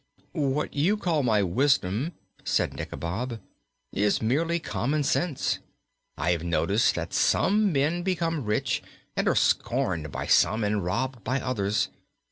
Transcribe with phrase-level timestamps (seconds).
[0.33, 2.13] "What you call my wisdom,"
[2.43, 3.39] said Nikobob,
[3.93, 5.59] "is merely common sense.
[6.17, 8.81] I have noticed that some men become rich,
[9.15, 11.89] and are scorned by some and robbed by others.